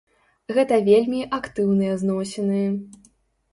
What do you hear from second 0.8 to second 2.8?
вельмі актыўныя зносіны.